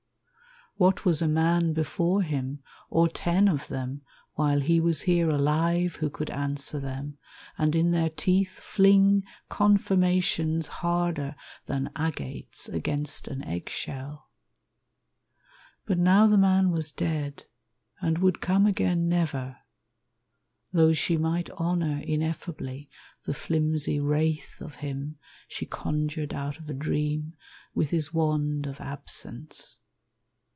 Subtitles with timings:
[0.77, 4.01] What was a man before him, or ten of them,
[4.33, 7.19] While he was here alive who could answer them,
[7.55, 11.35] And in their teeth fling confirmations Harder
[11.67, 14.31] than agates against an egg shell?
[15.85, 17.45] But now the man was dead,
[18.01, 19.57] and would come again Never,
[20.73, 22.89] though she might honor ineffably
[23.25, 27.35] The flimsy wraith of him she conjured Out of a dream
[27.75, 29.77] with his wand of absence.